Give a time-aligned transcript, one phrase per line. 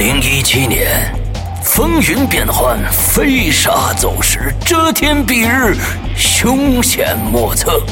[0.00, 1.14] 零一七年，
[1.62, 5.76] 风云变幻，飞沙走石，遮天蔽日，
[6.16, 7.82] 凶险莫测。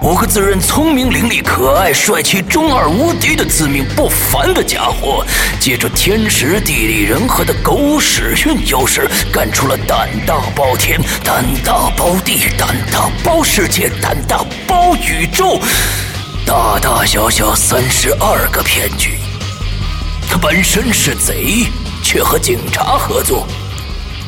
[0.00, 5.22] 五个自认聪明伶俐、可爱帅气、中二无敌的自命不凡的家伙，
[5.60, 15.60] 借着天时地利人和的狗屎运优势，干出了胆大包天、胆大包地、胆大包世界、胆大包宇宙，
[16.46, 19.18] 大大小小三十二个骗局。
[20.32, 21.66] 他本身是贼，
[22.02, 23.46] 却和警察合作，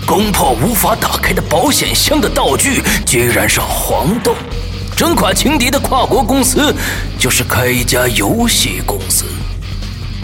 [0.05, 4.37] 攻破无法打开的保险箱的道具，居然是黄豆。
[4.95, 6.75] 整垮情敌的跨国公司，
[7.19, 9.25] 就是开一家游戏公司。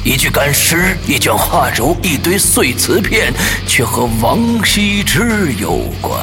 [0.05, 3.33] 一具干尸，一卷画轴，一堆碎瓷片，
[3.67, 6.21] 却和王羲之有关。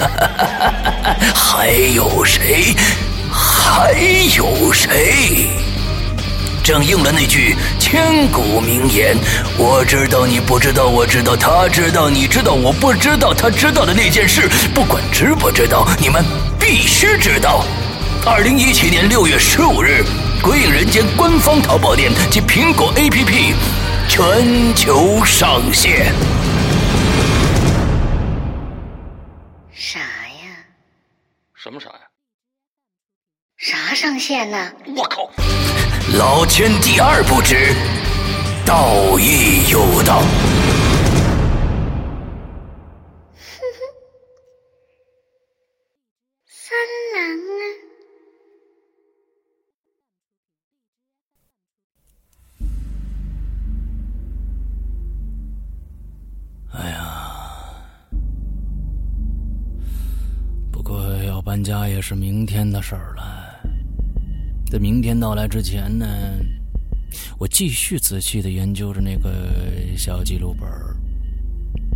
[1.36, 2.74] 还有谁？
[3.30, 3.92] 还
[4.34, 5.50] 有谁？
[6.64, 7.54] 正应了那句
[7.94, 9.16] 千古名言
[9.56, 13.32] ：“我知道，你不知道；我知道，他知道；你知道，我不知道。
[13.32, 16.20] 他知道的那件事，不管知不知道，你们。”
[16.58, 17.64] 必须知道，
[18.26, 20.04] 二零一七年六月十五日，
[20.42, 23.54] 《鬼影人间》官方淘宝店及苹果 APP
[24.08, 26.12] 全球上线。
[34.04, 34.70] 上线呢？
[34.94, 35.30] 我靠！
[36.18, 37.74] 老千第二不知，
[38.66, 40.22] 道义有道。
[61.44, 63.43] 搬家也是明天的事儿了。
[64.74, 66.04] 在明天到来之前呢，
[67.38, 69.30] 我继续仔细的研究着那个
[69.96, 70.68] 小记录本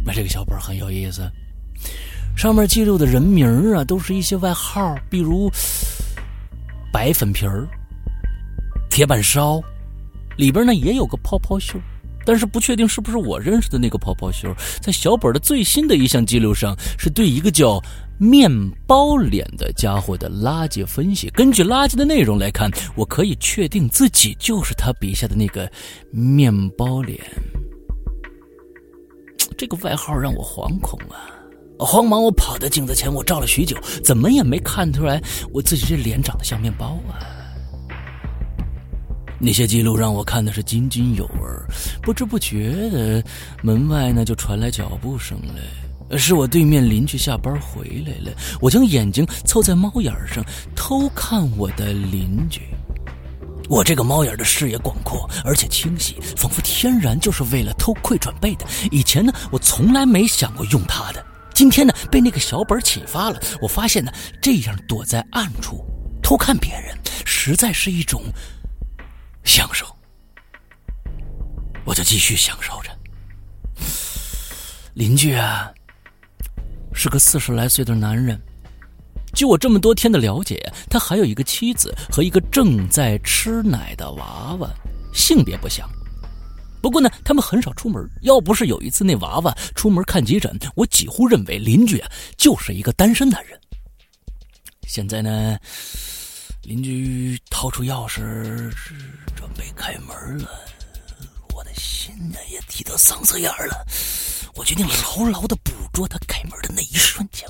[0.07, 1.29] 那这个小本很有意思，
[2.37, 3.45] 上面记录的人名
[3.75, 5.51] 啊，都是一些外号，比如
[6.93, 7.67] 白粉皮儿、
[8.89, 9.61] 铁板烧，
[10.37, 11.81] 里边呢也有个泡泡袖，
[12.29, 14.55] 但是不确定是不是我认识的那个泡泡袖。
[14.83, 17.83] 在小本的最新的一项记录上，是对一个叫。
[18.21, 18.51] 面
[18.85, 25.71] 包脸的家伙的垃圾分析，根据垃圾的内容来看，我可以确定自己就是他笔下的那个
[26.11, 27.17] 面包脸。
[29.57, 31.31] 这个外号让我惶恐啊！
[31.79, 35.23] 慌忙我跑到镜子前，我照了许久，怎么也没看出来
[35.53, 37.23] 我自己这脸长得像面包啊！
[39.41, 41.41] 那些记录让我看的是津津有味，
[42.03, 43.23] 不知不觉的，
[43.63, 46.19] 门外呢就传来脚步声来。
[46.19, 50.43] 是我对面邻居下班回来了，我将眼睛凑在猫眼上
[50.75, 52.63] 偷看我的邻居。
[53.69, 58.65] 我这个猫眼的视野广阔，而且清晰，仿佛天然就是为了偷窥准备的。
[58.91, 61.23] 以前呢，我从来没想过用它的。
[61.53, 63.39] 今天呢，被那个小本启发了。
[63.61, 64.11] 我发现呢，
[64.41, 65.85] 这样躲在暗处
[66.23, 66.97] 偷看别人，
[67.27, 68.23] 实在是一种
[69.49, 69.87] 享受。
[71.87, 72.91] 我就继续享受着。
[74.95, 75.73] 邻居啊。
[76.93, 78.41] 是个四十来岁的男人，
[79.33, 80.61] 据我这么多天的了解，
[80.91, 84.69] 他还有一个妻子和一个正在吃奶的娃娃，
[85.15, 85.89] 性别不详。
[86.83, 88.05] 不过呢，他们很少出门。
[88.23, 93.59] 要不是有一次那娃娃出门看急诊，我几乎认为邻居啊就是一个单身男人。
[94.89, 95.57] 现在呢，
[96.69, 98.71] 邻居掏出钥匙
[99.35, 100.51] 准备开门了，
[101.55, 103.87] 我的心呢也提到嗓子眼儿了。
[104.55, 107.49] 我决定牢牢的捕捉他开门的那一瞬间，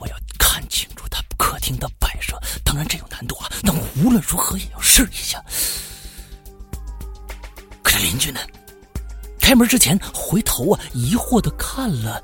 [0.00, 2.36] 我要看清楚他客厅的摆设。
[2.64, 5.40] 当然这有难度啊，但我无论如何也要试一下。
[7.84, 8.40] 可是邻居呢？
[9.40, 12.20] 开门之前回头啊，疑惑的看了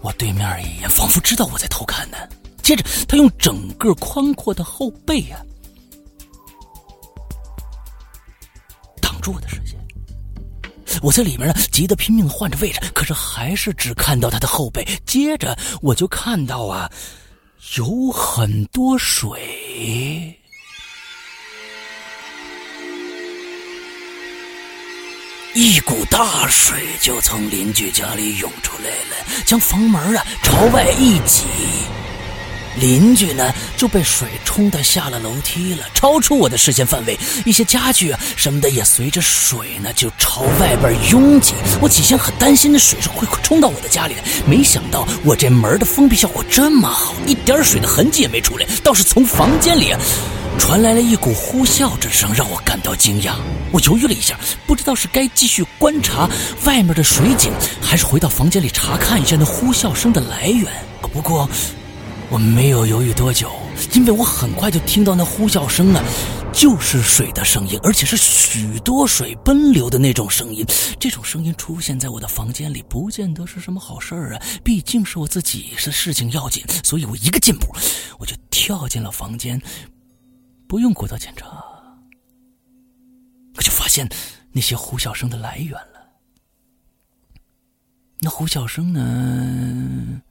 [0.00, 2.16] 我对面一眼，仿佛知道我在偷看呢。
[2.62, 5.42] 接着他用整个宽阔的后背啊，
[9.22, 9.80] 住的视线。
[11.00, 14.86] 我在里面呢，急得拼命换着位置，可是还是只看到他的后背。
[15.06, 16.90] 接着我就看到啊，
[17.78, 20.38] 有很多水，
[25.54, 31.44] 一股大水就从邻居家里涌出来了，将房门啊朝外一挤。
[32.80, 37.18] 邻居呢就被水冲的下了楼梯了，超出我的视线范围。
[37.44, 41.54] 一些家具啊什么的也随着水呢就朝外边拥挤。
[41.80, 49.94] 我起先很担心那水是会冲到我的家里的，没想到我这门的封闭效果这么好，一点水的痕迹也没出来，倒是从房间里
[50.58, 53.32] 传来了一股呼啸之声，让我感到惊讶。
[53.70, 56.28] 我犹豫了一下，不知道是该继续观察
[56.64, 57.50] 外面的水井，
[57.82, 60.66] 还是回到房间里查看一下那呼啸声的来源。
[61.00, 61.48] 不过，
[62.32, 63.52] 我没有犹豫多久，
[63.92, 66.02] 因为我很快就听到那呼啸声啊，
[66.50, 70.64] 就是水的声音，而且是许多水奔流的那种声音。
[70.98, 74.42] 这种声音出现在我的房间里，不见得是什么好事儿啊。
[74.64, 77.66] 毕竟是我自己的事情要紧，所以我一个箭步，
[78.18, 79.60] 我就跳进了房间。
[80.66, 81.46] 不用过多检查，
[83.56, 84.08] 我就发现
[84.52, 86.00] 那些呼啸声的来源了。
[88.20, 90.22] 那呼啸声呢，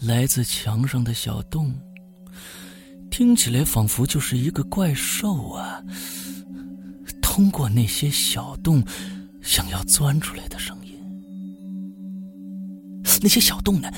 [0.00, 1.74] 来自墙上的小洞，
[3.10, 5.82] 听起来仿佛就是一个怪兽啊，
[7.20, 8.82] 通过那些小洞
[9.42, 10.94] 想要钻出来的声音。
[13.20, 13.90] 那些小洞呢，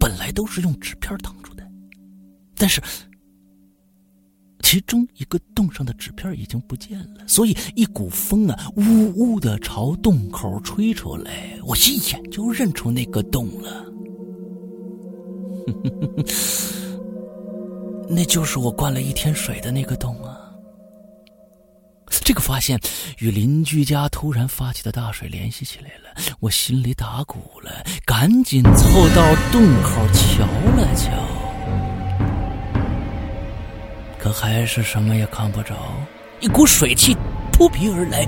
[0.00, 1.64] 本来都是用纸片挡住的，
[2.56, 2.82] 但是。
[4.60, 13.84] 其中一个洞上的纸片已经不见了，所以一股风啊，呜呜的朝洞口吹出来，我一眼就认出那个洞了。
[18.08, 20.40] 那就是我灌了一天水的那个洞啊！
[22.24, 22.80] 这个发现
[23.18, 30.46] 与邻居家突然发起的大水联系起来了，我心里打鼓了，赶紧凑到洞口瞧
[30.76, 31.10] 了瞧。
[34.18, 35.74] 可还是什么也看不着，
[36.40, 37.14] 一股水汽
[37.56, 38.26] 扑鼻而来，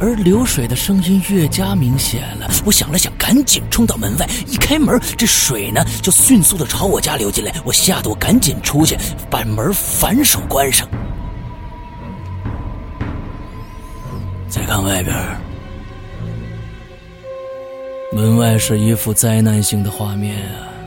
[0.00, 2.48] 而流水的声音越加明显了。
[2.64, 7.52] 我想了想，赶紧冲到门外，一开门，这水呢就迅速的朝我家流进来。
[7.64, 8.96] 我吓得我赶紧出去，
[9.28, 10.88] 把门反手关上。
[14.48, 15.16] 再看外边，
[18.12, 20.77] 门外是一幅灾难性的画面啊。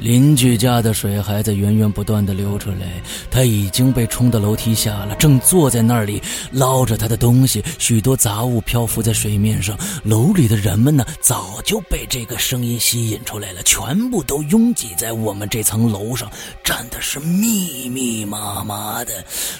[0.00, 7.62] 邻居家的水还在源源不断的流出来，他已经被冲到楼梯下了，正坐在那里捞着他的东西。
[7.78, 16.30] 许多杂物漂浮在水面上，楼里的人们呢，早就被这个声音吸引出来了，全部都拥挤在我们这层楼上，
[16.64, 19.12] 站的是密密麻麻的。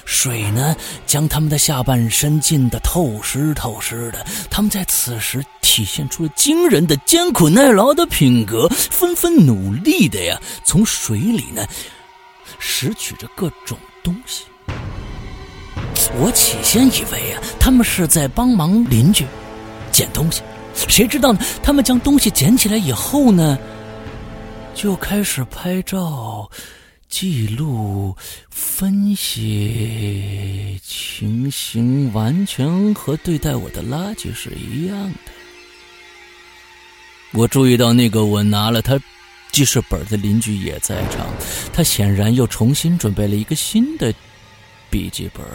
[0.05, 4.25] 水呢，将他们的下半身浸得透湿透湿的。
[4.49, 10.30] 他们在此时体现出了惊人的艰苦耐劳的品格，纷纷努力的呀。
[10.63, 11.65] 从水里呢
[12.59, 14.43] 拾取着各种东西。
[16.15, 19.25] 我起先以为啊，他们是在帮忙邻居
[19.91, 20.41] 捡东西，
[20.73, 21.39] 谁知道呢？
[21.63, 23.57] 他们将东西捡起来以后呢，
[24.75, 26.49] 就开始拍照、
[27.07, 28.15] 记录、
[28.49, 35.31] 分析情形，完全和对待我的垃圾是一样的。
[37.31, 38.99] 我注意到那个我拿了他。
[39.51, 41.27] 记事本的邻居也在场，
[41.73, 44.13] 他显然又重新准备了一个新的
[44.89, 45.45] 笔记本，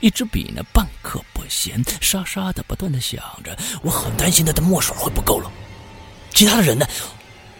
[0.00, 3.56] 一支笔呢，半刻不闲，沙沙的不断的响着。
[3.82, 5.52] 我很担心他的墨水会不够了。
[6.32, 6.86] 其他的人呢，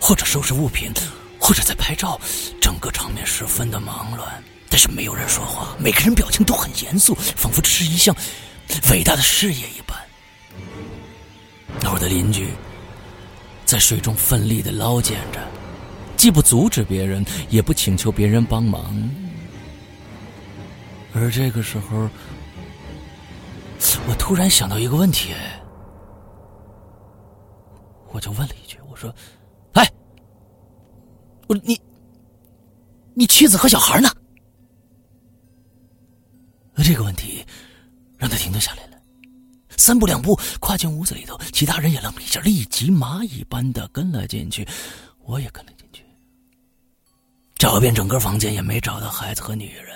[0.01, 0.91] 或者收拾物品，
[1.39, 2.19] 或者在拍照，
[2.61, 4.43] 整个场面十分的忙乱。
[4.71, 8.15] 但是没有人说话，每个人表情都很严肃，仿佛这是一项
[8.91, 9.99] 伟大的事业一般。
[11.81, 12.49] 那我的邻居
[13.67, 15.41] 在水中奋力的捞捡着。
[16.19, 18.93] 既不阻止别人，也不请求别人帮忙。
[21.15, 22.11] 而这个时候，
[24.09, 25.33] 我突然想到一个问题，
[28.09, 29.15] 我就问了一句：“我说，
[29.75, 29.89] 哎，
[31.47, 31.81] 我你，
[33.15, 34.09] 你妻子和小孩呢？”
[36.83, 37.45] 这个问题
[38.17, 39.01] 让他停顿下来了，
[39.77, 44.67] 三步两步跨进屋子里头，其他人也愣了一下，立即蚂蚁般的跟了进去，
[45.21, 46.03] 我也跟了进去。
[47.59, 49.87] 找遍整个房间也没找到孩子和女人，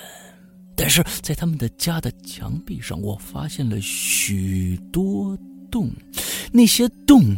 [0.76, 5.38] 但是在他们的家的墙壁上，我发现了许多
[5.70, 5.88] 洞，
[6.50, 7.36] 那些洞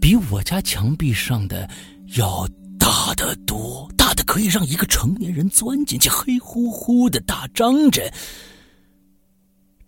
[0.00, 1.70] 比我家墙壁上的
[2.16, 2.48] 要
[2.80, 8.12] 大得多，大的可以让一个成年人钻进去，黑乎乎的，大张着。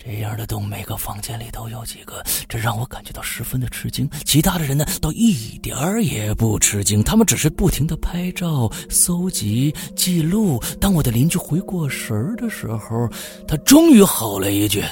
[0.04, 4.10] 这样的洞，每个房间里都有几个，这让我感觉到十分的吃惊。
[4.24, 10.60] 其他的人呢，倒一点儿也不吃惊，他们只是不停的拍照、搜集、记录。
[10.80, 13.08] 当我的邻居回过神儿的时候，
[13.46, 14.82] 他终于吼了一句：“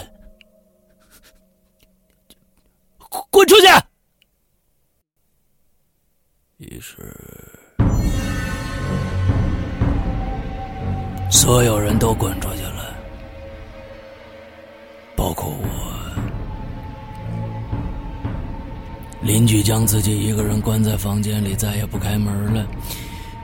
[3.30, 3.66] 滚出去！”
[6.58, 7.12] 于是，
[11.32, 12.89] 所有人都滚出去了。
[19.30, 22.66] 邻居将自己一个人关在房间里，再也不开门了。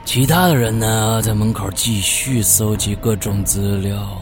[0.03, 4.21] 其他的人呢，在门口继续搜集各种资料。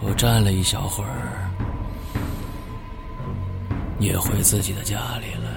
[0.00, 1.50] 我站了一小会儿，
[3.98, 5.50] 也回自己的家里了。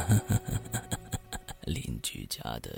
[1.66, 2.70] 邻居家的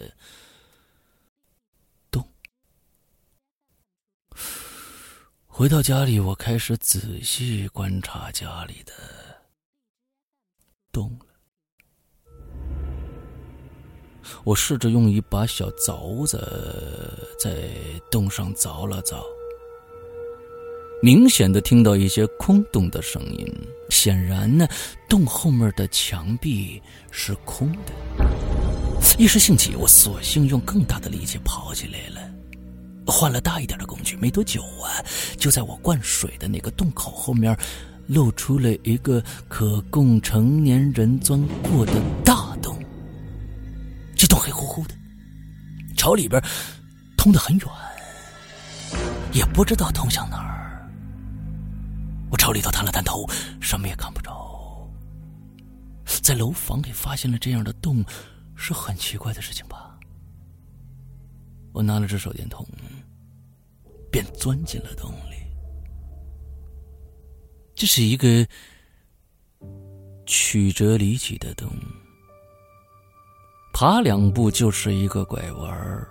[5.54, 8.92] 回到家里，我开始仔细观察家里的
[10.90, 11.26] 洞了。
[14.44, 17.68] 我试着用一把小凿子在
[18.10, 19.22] 洞上凿了凿，
[21.02, 23.46] 明显的听到一些空洞的声音。
[23.90, 24.66] 显然呢，
[25.06, 27.92] 洞后面的墙壁是空的。
[29.18, 32.34] 一时兴起，我索性用更大的力气刨起来了，
[33.12, 34.16] 换了大一点的工具。
[34.16, 35.04] 没多久啊，
[35.36, 37.54] 就在我灌水的那个洞口后面，
[38.06, 41.92] 露出了一个可供成年人钻过的
[42.24, 42.76] 大洞。
[44.16, 44.94] 这洞黑乎乎的，
[45.96, 46.42] 朝里边
[47.16, 47.68] 通得很远，
[49.32, 50.90] 也不知道通向哪儿。
[52.30, 53.28] 我朝里头探了探头，
[53.60, 54.32] 什么也看不着。
[56.22, 58.04] 在楼房里发现了这样的洞，
[58.56, 59.98] 是很奇怪的事情吧？
[61.72, 62.66] 我拿了只手电筒，
[64.12, 65.36] 便钻进了洞里。
[67.74, 68.46] 这是一个
[70.26, 71.68] 曲折离奇的洞，
[73.72, 76.06] 爬两步就是一个拐弯儿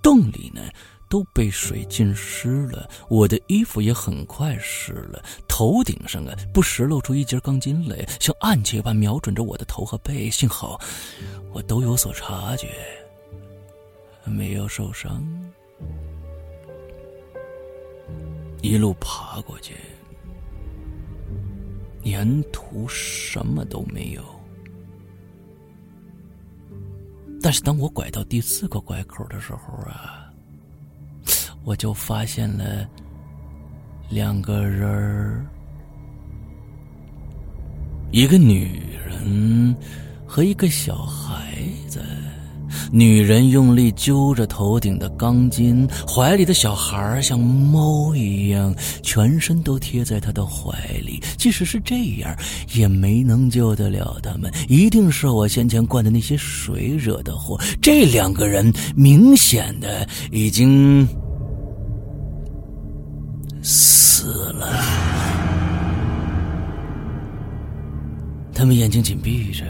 [0.00, 0.62] 洞里呢。
[1.08, 5.22] 都被水浸湿了，我的衣服也很快湿了。
[5.46, 10.30] 头顶上啊，不时露出一截钢筋来，像暗器般瞄准着我的头和背。
[10.30, 10.80] 幸好
[11.52, 12.66] 我都有所察觉，
[14.24, 15.22] 没有受伤。
[18.62, 19.74] 一路爬过去，
[22.04, 24.22] 沿途什么都没有。
[27.42, 30.20] 但是当我拐到第四个拐口的时候啊。
[31.64, 32.88] 我就发现了
[34.10, 35.46] 两个人儿，
[38.10, 39.76] 一个女人
[40.26, 42.02] 和一个小孩子。
[42.90, 51.22] 女人用力揪着头顶的钢筋，怀里的小孩像猫一样，全身都贴在她的怀里。
[51.36, 52.36] 即使是这样，
[52.74, 54.52] 也没能救得了他们。
[54.68, 57.60] 一定是我先前灌的那些水惹的祸。
[57.80, 61.06] 这两个人明显的已经。
[63.64, 64.24] 死
[64.54, 64.72] 了，
[68.52, 69.64] 他们眼睛紧闭着，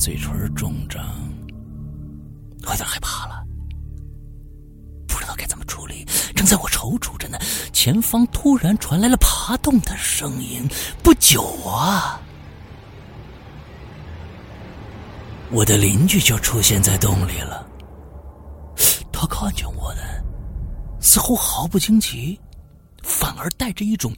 [0.00, 1.04] 嘴唇肿胀，
[2.62, 3.44] 我有点害怕了，
[5.06, 6.06] 不知道该怎么处理。
[6.34, 7.38] 正在我踌躇着呢，
[7.70, 10.66] 前方突然传来了爬动的声音。
[11.02, 12.18] 不久啊，
[15.50, 17.68] 我的邻居就出现在洞里了，
[19.12, 20.00] 他看见我的。
[20.98, 22.40] 似乎毫不惊奇，
[23.02, 24.14] 反而带着一种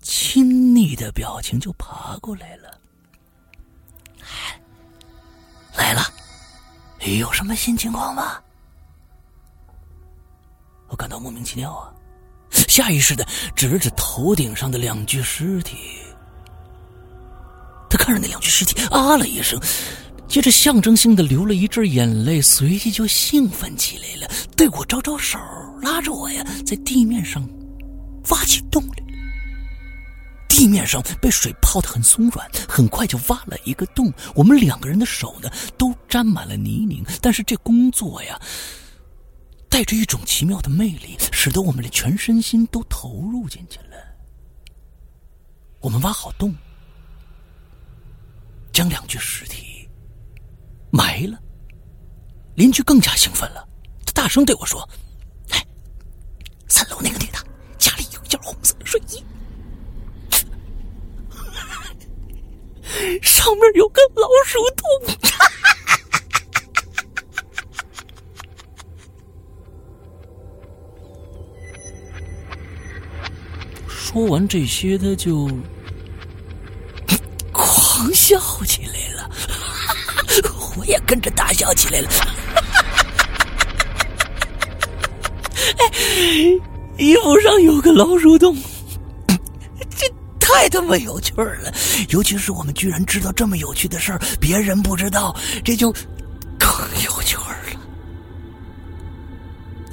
[0.00, 2.78] 亲昵的表情就爬过来了。
[5.76, 6.02] 来了，
[7.18, 8.40] 有什么新情况吗？
[10.88, 11.92] 我感到莫名其妙啊，
[12.50, 13.26] 下意识的
[13.56, 15.76] 指了指头顶上的两具尸体。
[17.90, 19.60] 他看着那两具尸体，啊了一声。
[20.26, 25.38] 接着象征性的流了一阵眼泪，随即就兴奋起来了，对我招招手，
[25.80, 27.46] 拉着我呀，在地面上
[28.30, 29.03] 挖起洞来。
[30.54, 34.12] 地面上被水泡得很松软，很快就挖了一个洞。
[34.36, 38.40] 我们两个人的手呢，都沾满了泥泞，但是这工作呀，
[39.68, 43.96] 带着一种奇妙的魅力，使得我们的全身心都投入进去了。
[45.80, 46.54] 我们挖好洞，
[48.72, 49.88] 将两具尸体。
[50.92, 51.36] 埋了，
[52.54, 53.68] 邻居更加兴奋了，
[54.06, 54.88] 他大声对我说
[55.50, 55.66] ：“哎，
[56.68, 57.38] 三楼那个女的
[57.76, 59.20] 家里有一件红色的睡衣，
[63.22, 64.84] 上面有个老鼠洞。
[73.88, 75.50] 说完这些，他就
[77.52, 79.28] 狂笑起来了。
[80.78, 82.08] 我也跟着大笑起来了。
[85.78, 85.90] 哎，
[86.96, 88.56] 衣服上有个老鼠洞，
[90.44, 91.72] 太他妈有趣了！
[92.10, 95.34] 尤其是我们居然知道这么有趣的事儿，别人不知道，
[95.64, 95.90] 这就
[96.58, 96.68] 更
[97.02, 97.42] 有趣了。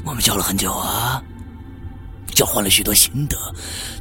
[0.03, 1.24] 我们笑了很久啊，
[2.36, 3.38] 交换了许多心得。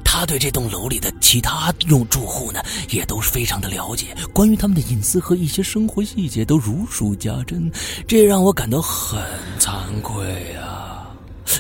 [0.05, 7.71] 他对这栋楼里的其他用住户呢，也都是非常的了解，关于他们的隐私和一些生活细节都如数家珍，
[8.09, 9.23] 这让我感到很
[9.61, 9.71] 惭
[10.03, 10.90] 愧啊。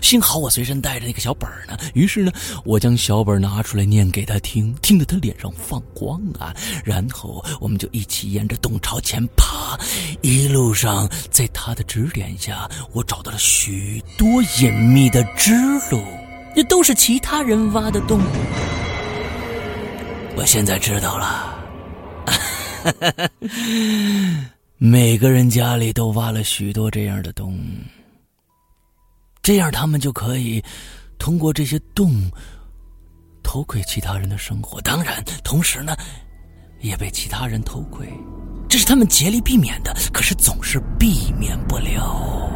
[0.02, 2.32] 幸好我随身带着那个小本儿呢，于是呢，
[2.64, 6.54] 我将小本拿出来念给他听，听得他脸上放光啊。
[6.84, 9.78] 然后我们就一起沿着洞朝前爬，
[10.22, 15.52] 一路上在他的指点下，我找到了许多隐秘的支
[15.90, 16.02] 路，
[16.54, 18.20] 这都是其他人挖的洞。
[20.36, 21.58] 我现在知道了，
[24.78, 27.58] 每个人家里都挖了许多这样的洞。
[29.42, 30.62] 这样，他们就可以
[31.18, 32.30] 通过这些洞
[33.42, 34.80] 偷窥其他人的生活。
[34.82, 35.96] 当然，同时呢，
[36.80, 38.06] 也被其他人偷窥，
[38.68, 39.96] 这是他们竭力避免的。
[40.12, 42.48] 可是，总是避免不了。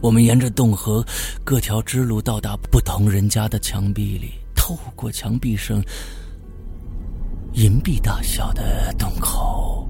[0.00, 1.04] 我们沿着洞和
[1.44, 5.82] 各条支路到达不同人家的墙壁里，透过墙壁上
[7.52, 9.81] 银币大小的洞口。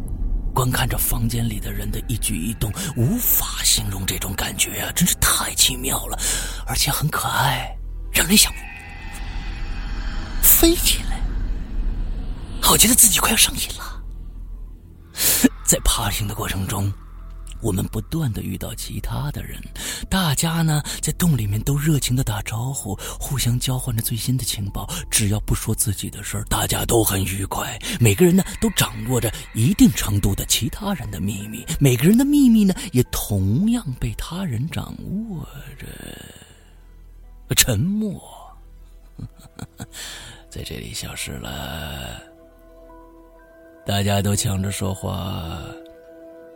[0.53, 6.19] 观看着房间里的人的一举一动，无法形容这种感觉啊，真是太奇妙了，
[6.67, 7.75] 而且很可爱，
[8.13, 8.53] 让人想
[10.43, 11.21] 飞起来。
[12.61, 14.03] 好觉得自己快要上瘾了，
[15.65, 16.93] 在爬行的过程中。
[17.63, 19.59] 我们不断的遇到其他的人，
[20.11, 24.89] 大家呢在洞里面都热情的打招呼，互相交换着最新的情报。
[25.11, 27.79] 只要不说自己的事儿，大家都很愉快。
[28.01, 34.95] 每个人呢都掌握着一定程度的其他人的秘密，每个人的秘密呢也同样被他人掌
[35.31, 35.47] 握
[35.79, 35.87] 着。
[37.55, 38.21] 沉默
[40.51, 42.21] 在这里消失了，
[43.87, 45.63] 大家都抢着说话。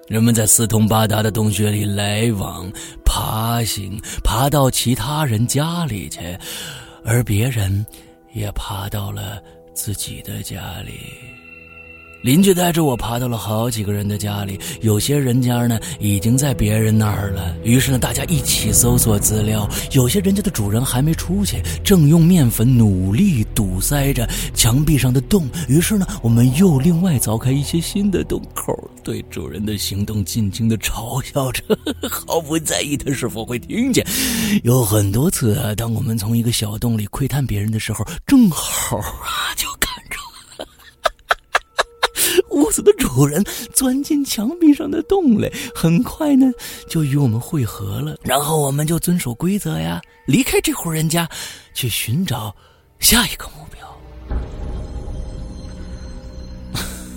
[0.09, 2.71] 人们在四通八达的洞穴里来往、
[3.05, 6.21] 爬行，爬到其他人家里去，
[7.05, 7.85] 而别人
[8.33, 9.43] 也爬到了
[9.75, 11.46] 自己的家里。
[12.27, 17.55] 邻居带着我爬到了好几个人的家里，有些人家呢已经在别人那儿了。
[17.63, 19.71] 于是呢，大家一起搜索资料。
[19.93, 25.49] 有些人家的主人还没出去，正用面粉努力堵塞着墙壁上的洞。
[25.69, 31.63] 于是呢，我们又另外凿开一些新的洞口，对主人的行动尽情的嘲笑着，
[32.11, 34.05] 毫不在意他是否会听见。
[34.65, 39.69] 有很多次啊，当我们从一个小洞里窥探别人的时候，正好啊就。
[42.57, 46.51] 屋子的主人钻进墙壁上的洞里，很快呢
[46.89, 48.17] 就与我们会合了。
[48.23, 51.29] 然后我们就遵守规则呀，离开这户人家，
[51.75, 52.57] 去寻找
[52.99, 53.77] 下一个目标。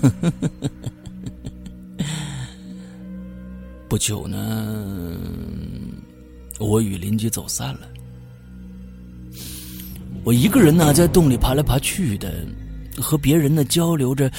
[3.87, 5.17] 不久呢，
[6.59, 7.87] 我与邻居走散了。
[10.25, 12.45] 我一个人呢，在洞里爬来爬去的，
[12.97, 14.29] 和别人呢交流着。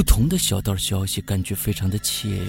[0.00, 2.48] 不同的小道消息，感觉非常的惬意。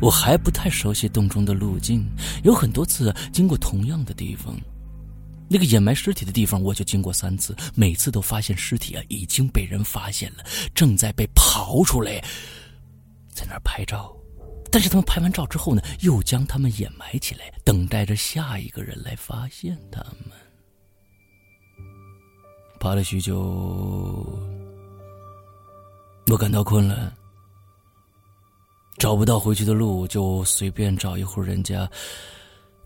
[0.00, 2.04] 我还不太熟悉洞中的路径，
[2.42, 4.56] 有很多次经过同样的地方。
[5.48, 10.42] 那个掩埋尸体的地方，我就经过三次，每次都发现尸体啊已经被人发现了，
[10.74, 12.20] 正在被刨出来，
[13.32, 14.12] 在那拍照。
[14.68, 20.36] 但是他们拍完照之后呢，又将他们掩埋起来，等待着下一个人来发现他们。
[22.80, 24.59] 爬了许久。
[26.26, 27.12] 我感到困了，
[28.98, 31.90] 找不到回去的路，就随便找一户人家，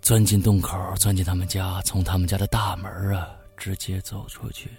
[0.01, 4.71] 钻进洞口，钻进他们家，从他们家的大门啊，直接走出去。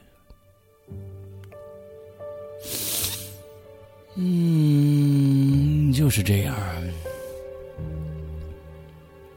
[4.15, 6.55] 嗯，就是这样。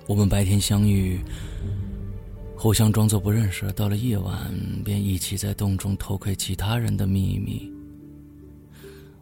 [0.07, 1.21] 我们白天相遇，
[2.57, 4.51] 互相装作不认识，到了夜晚，
[4.83, 7.71] 便一起在洞中偷窥其他人的秘密。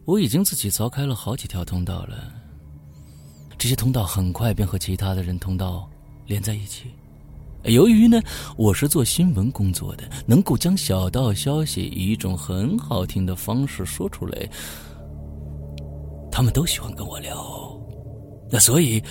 [0.07, 2.31] 我已经自己凿开了好几条通道了，
[3.57, 5.85] 这些通道很快便和其他的人通道
[6.27, 6.85] 连在一起。
[7.65, 8.17] 由于呢，
[8.55, 14.49] 我是做新闻工作的，能够将小道消息以一种很好听的方式说出来，
[16.31, 17.77] 他们都喜欢跟我聊。
[18.49, 19.03] 那所以，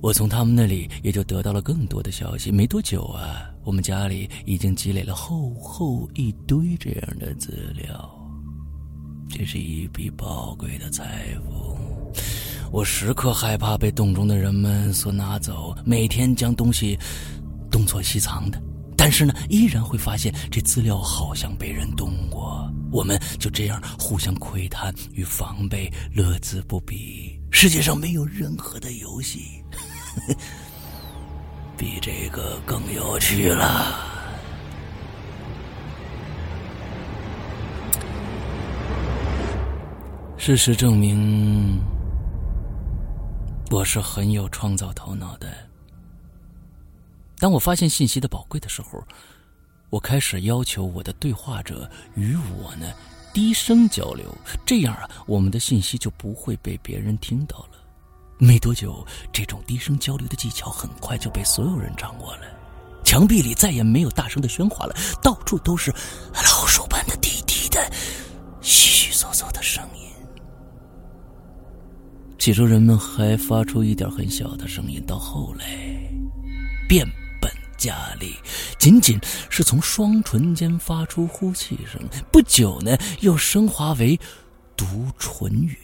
[0.00, 2.50] 我从他们那里也就得到了更多的消息。
[2.50, 8.23] 没多久啊，我们家里已经积累了厚厚一堆这样的资料。
[9.36, 11.76] 这是一笔宝贵的财富，
[12.70, 16.96] 我时刻害怕被洞中的人们所拿走，每天将东西
[17.68, 18.62] 东躲西藏的。
[18.96, 22.72] 但是呢，依然会发现这资料好像被人动过。
[22.92, 27.36] 我们就这样互相窥探与防备，乐此不疲。
[27.50, 29.40] 世界上没有任何的游戏
[31.76, 34.13] 比这个更有趣了。
[40.46, 41.80] 事实证明，
[43.70, 45.50] 我是很有创造头脑的。
[47.38, 49.02] 当我发现信息的宝贵的时候，
[49.88, 52.92] 我开始要求我的对话者与我呢
[53.32, 57.78] 低声交流，这样啊，我们的信息就不会被别人听到了。
[58.36, 59.02] 没多久，
[59.32, 62.42] 这种低声交流的技巧很快就被所有人掌握了。
[63.02, 65.90] 墙壁里再也没有大声的喧哗了，到处都是
[66.34, 67.90] 老鼠般的低低的、
[68.60, 69.82] 稀稀嗦嗦的声。
[72.44, 75.64] 起初人们还发出一点很小的声音，到后来
[76.86, 77.02] 变
[77.40, 78.34] 本加厉，
[78.78, 81.98] 仅仅是从双唇间发出呼气声。
[82.30, 84.20] 不久呢，又升华为
[84.76, 85.74] 读唇语。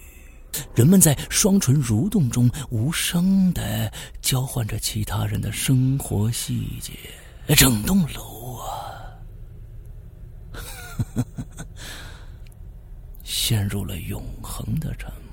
[0.74, 6.92] 人们在双唇蠕动中无声的交换着其他人的生活细节，
[7.54, 8.68] 整栋楼啊，
[13.24, 15.29] 陷入了永恒的沉默。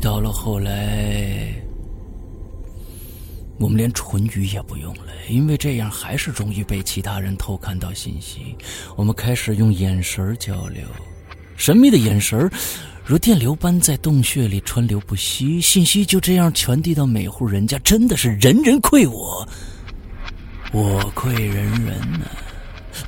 [0.00, 1.52] 到了后来。
[3.58, 8.54] 我们连唇语也不用了，因为这样还是容易被其他人偷看到信息。
[8.96, 10.84] 我们开始用眼神交流，
[11.56, 12.50] 神秘的眼神
[13.02, 19.48] 如电流般在洞穴里川流不息，信息就这样传递到每户人家，真的是人人愧我，
[20.72, 22.26] 我愧人人呢。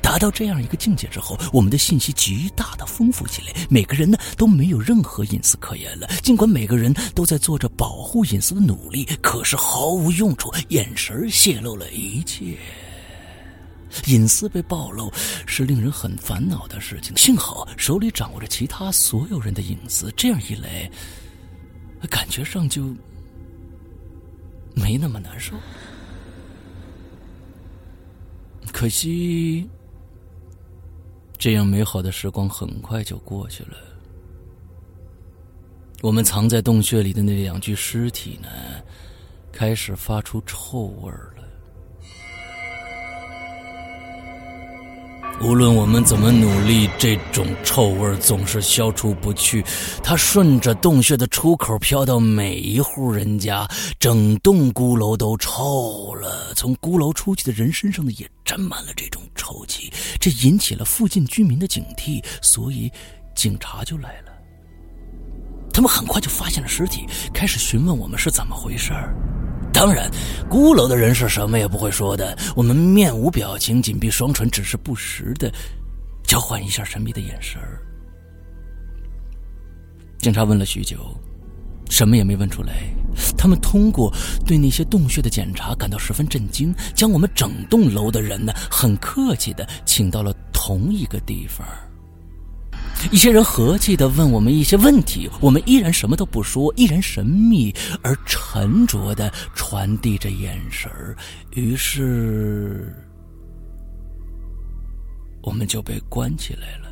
[0.01, 3.53] 达到这样一个境界之后，我们的信息极大的丰富起来。
[3.69, 6.07] 每个人呢都没有任何隐私可言了。
[6.23, 10.49] 尽管每个人都在做着保护隐私的努力，可是毫无用处。
[10.69, 12.57] 眼神泄露了一切，
[14.07, 15.11] 隐私被暴露
[15.45, 17.15] 是令人很烦恼的事情。
[17.17, 20.89] 幸好手里掌握着其他所有人的隐私，这样一来，
[22.09, 22.95] 感觉上就
[24.73, 25.55] 没那么难受。
[28.71, 29.67] 可惜。
[31.39, 33.77] 这样美好的时光很快就过去了。
[36.01, 38.49] 我们藏在洞穴里的那两具尸体呢，
[39.49, 41.38] 开始发出臭味了。
[45.41, 49.63] 无论我们怎么努力，这种臭味总是消除不去。
[50.03, 53.65] 它顺着洞穴的出口飘到每一户人家，
[53.97, 56.53] 整栋孤楼都臭了。
[56.55, 59.91] 从孤楼出去的人身上呢，也沾满了这种臭气。
[60.19, 62.91] 这引起了附近居民的警惕，所以
[63.33, 64.33] 警察就来了。
[65.71, 69.15] 他们很快就发现了尸体，开始询问我们是怎么回事儿。
[69.79, 70.11] 当然，
[70.49, 72.37] 孤楼的人是什么也不会说的。
[72.53, 75.49] 我们面无表情，紧闭双唇，只是不时的
[76.21, 77.79] 交换一下神秘的眼神儿。
[80.17, 80.97] 警察问了许久，
[81.89, 82.73] 什么也没问出来。
[83.37, 84.13] 他们通过
[84.45, 91.65] 对那些洞穴的检查感到十分震惊，将我们整栋楼的人呢，很客气的请到了同一个地方。
[93.11, 100.91] 一些人和气的问我们一些问题，我们依然什么都不说，依然神秘而沉着的传递着眼神
[101.55, 102.93] 于是，
[105.41, 106.89] 我们就被关起来了。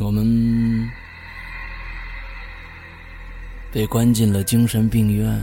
[0.00, 0.88] 我们
[3.72, 5.40] 被关进了精神病院。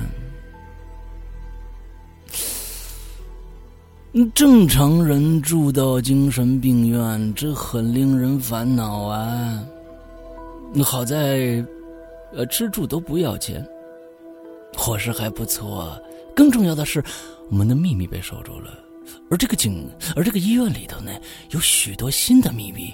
[4.33, 9.63] 正常人住到精神病院，这很令人烦恼啊。
[10.83, 11.63] 好在，
[12.33, 13.63] 呃，吃住都不要钱，
[14.75, 16.01] 伙食还不错。
[16.35, 17.03] 更重要的是，
[17.49, 18.79] 我们的秘密被守住了。
[19.29, 21.11] 而这个警，而这个医院里头呢，
[21.51, 22.91] 有许多新的秘密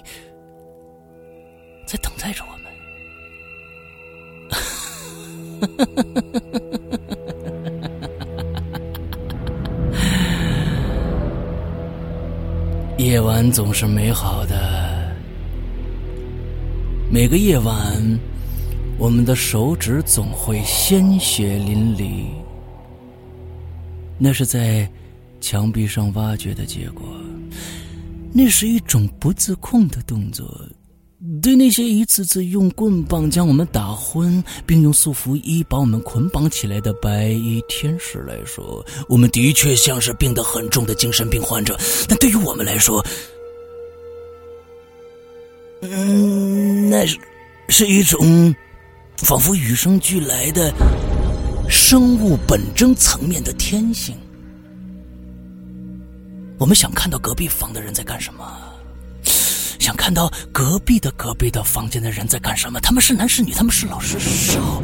[1.86, 2.64] 在等待着我们。
[13.14, 15.14] 夜晚总是美好的。
[17.08, 18.18] 每个夜晚，
[18.98, 22.24] 我们的手指总会鲜血淋漓。
[24.18, 24.90] 那是在
[25.40, 27.06] 墙壁上挖掘的结果。
[28.32, 30.60] 那是一种不自控的动作。
[31.40, 41.78] 对那些一次次用棍棒将我们打昏，并用束缚衣把我们捆绑起来的白衣天使来说，我们的确像是病得很重的精神病患者。
[42.06, 43.02] 但对于我们来说，
[45.80, 47.18] 嗯，那是
[47.68, 48.54] 是一种
[49.16, 50.70] 仿佛与生俱来的
[51.70, 54.14] 生物本征层面的天性。
[56.58, 58.63] 我们想看到隔壁房的人在干什么。
[59.84, 62.80] 想看到隔壁的隔壁的房间的人在干什么？
[62.80, 63.52] 他们是男是女？
[63.52, 64.80] 他们是老是少？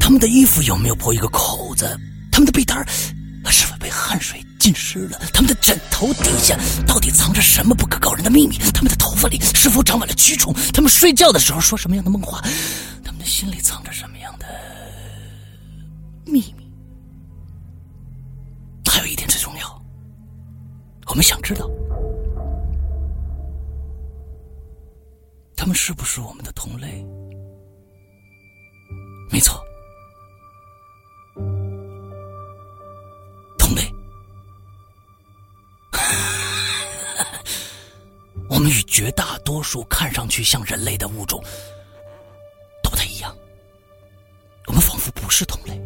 [0.00, 1.86] 他们的衣服有没有破一个口子？
[2.32, 2.84] 他们的被单
[3.48, 8.58] 是否被汗水浸湿了他们的枕头底下，到底藏着什么不可告人的秘密？
[8.74, 10.52] 他们的头发里是否长满了蛆虫？
[10.72, 12.40] 他们睡觉的时候说什么样的梦话？
[13.04, 14.46] 他们的心里藏着什么样的
[16.26, 16.68] 秘密？
[18.90, 19.82] 还有一点最重要，
[21.06, 21.70] 我们想知道，
[25.60, 27.04] 他们是不是我们的同类？
[29.30, 29.62] 没错。
[33.58, 33.82] 同类
[38.48, 41.38] 我们与绝大多数看上去像人类的物种
[42.82, 43.36] 都不太一样，
[44.66, 45.78] 我们仿佛不是同类。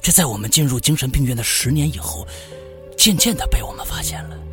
[0.00, 2.26] 这在我们进入精神病院的十年以后，
[2.96, 4.45] 渐渐的被我们发现了。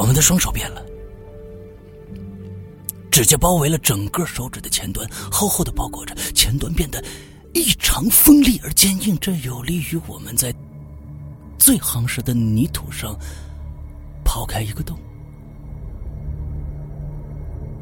[0.00, 0.82] 我们的双手变了，
[3.10, 7.04] 指甲包围了整个手指的前端，厚厚的包裹着，前端变得
[7.52, 10.54] 异常锋利而坚硬，这有利于我们在。
[11.58, 13.14] 最夯实的泥土上
[14.24, 14.98] 刨开一个洞，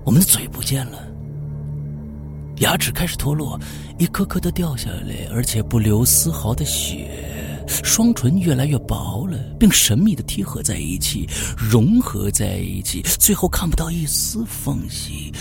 [0.05, 0.99] 我们的嘴不见了，
[2.57, 3.57] 牙齿开始脱落，
[3.97, 7.28] 一颗颗的掉下来，而且不留丝毫的血。
[7.69, 15.33] 双唇越来越薄了，并神秘的贴合在一起，融合在一起，最后看不到一丝缝隙。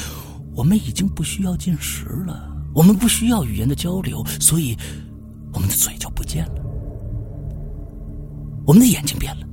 [0.53, 4.75] 我们已经不需要进食了，我们不需要语言的交流，所以
[5.53, 6.63] 我们的嘴就不见了。
[8.65, 9.47] 我们的眼睛变了，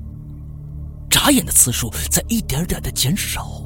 [1.11, 3.63] 眨眼的次数在一点点的减少，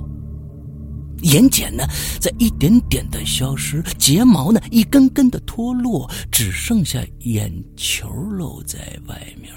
[1.23, 1.85] 眼睑呢
[2.21, 9.53] 在一点点的消失，睫毛呢一根根的脱落，只剩下眼球露在外面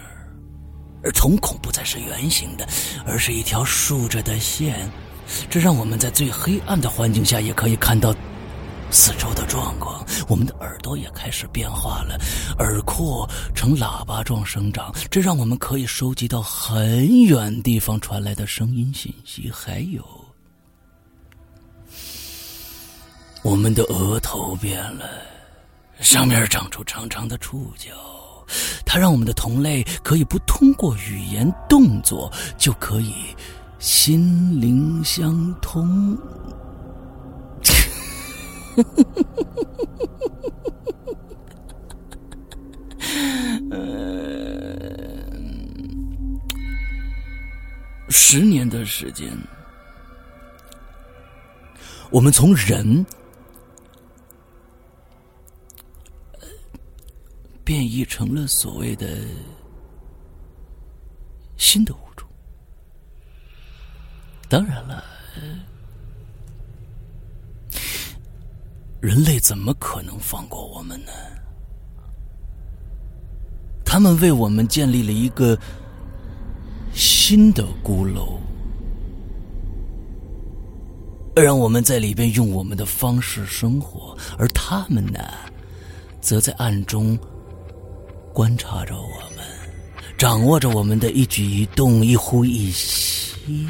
[1.04, 2.68] 而瞳孔不再是圆形的，
[3.06, 4.90] 而是一条竖着的线，
[5.50, 8.14] 这让我们在最黑暗的环境下也可以看到。
[8.94, 12.20] 四周的状况，我们的耳朵也开始变化了，
[12.60, 19.50] 耳廓呈喇叭状生长，这让我们可以收集到很远地方传来的声音信息。
[19.50, 20.04] 还有，
[23.44, 25.10] 我们的额头变了，
[26.00, 27.90] 上面长出长长的触角，
[28.86, 33.16] 它让我们的同类可以不通过语言动作就可以
[33.80, 36.16] 心灵相通。
[48.08, 49.36] 十年的时间，
[52.12, 53.04] 我们从人
[57.92, 59.08] 已成了所谓的
[61.58, 62.28] 新的物种。
[64.48, 65.04] 当然了。
[69.02, 71.12] 人类怎么可能放过我们呢？
[73.84, 75.58] 他们为我们建立了一个
[76.94, 78.40] 新的孤楼，
[81.36, 85.20] 让我们在里边用我们的方式生活，而他们呢，
[86.22, 87.18] 则在暗中
[88.34, 89.46] 观察着我们，
[90.18, 93.68] 掌握着我们的一举一动、一呼一吸。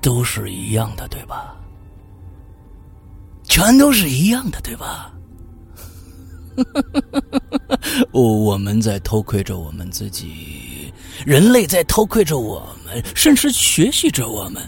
[0.00, 1.56] 都是一样的，对吧？
[3.42, 5.12] 全都是一样的，对吧？
[8.12, 10.65] 我我们在偷窥着我们自己，
[11.26, 14.62] 人类在偷窥着我们，甚至学习着我们。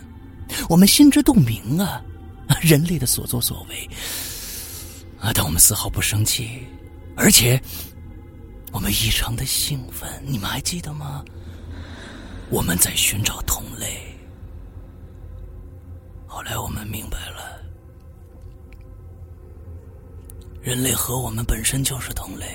[0.69, 2.03] 我们心知肚明啊，
[2.61, 3.89] 人类的所作所为
[5.21, 6.67] 啊，但我们丝毫不生气，
[7.15, 7.63] 而且
[8.73, 10.11] 我们异常的兴奋。
[10.27, 11.25] 你们还记得吗？
[12.51, 14.03] 我们在寻找同类。
[16.27, 17.63] 后来我们明白了，
[20.61, 22.47] 人类和我们本身就是同类，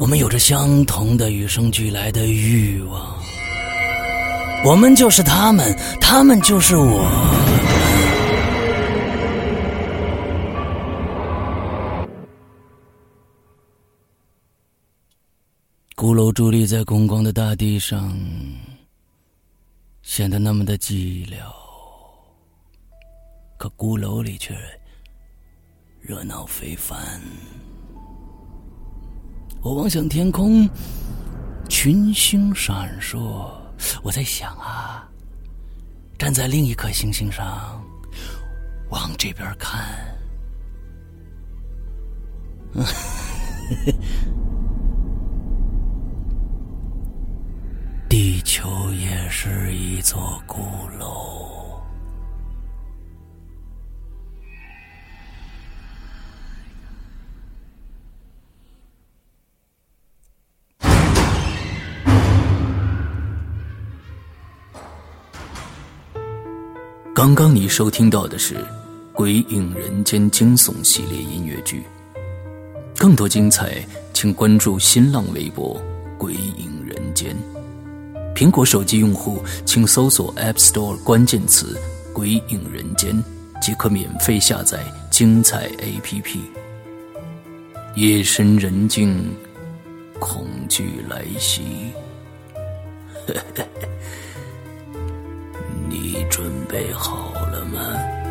[0.00, 3.16] 我们有着相同的与生俱来的欲望，
[4.64, 7.08] 我们就是他们，他们就是我。
[15.94, 18.14] 孤楼伫立在空旷的大地上。
[20.02, 21.36] 显得那么的寂寥，
[23.56, 24.54] 可鼓楼里却
[25.98, 27.18] 热闹非凡。
[29.64, 30.68] 我望向天空，
[31.70, 33.50] 群星闪烁。
[34.02, 35.08] 我在想啊，
[36.18, 37.82] 站在另一颗星星上，
[38.90, 39.82] 往这边看，
[48.06, 50.60] 地球也是一座孤
[50.98, 51.53] 楼。
[67.24, 68.54] 刚刚你收听到的是
[69.14, 71.82] 《鬼影人间》惊悚系列音乐剧，
[72.98, 73.82] 更多精彩，
[74.12, 75.82] 请关注新浪微博
[76.20, 77.34] “鬼影人间”。
[78.36, 81.80] 苹果手机用户请搜索 App Store 关键词
[82.12, 83.16] “鬼影人间”，
[83.58, 86.36] 即可免费下载精彩 APP。
[87.94, 89.34] 夜深人静，
[90.18, 91.62] 恐惧来袭。
[95.88, 98.23] 你准备好了吗？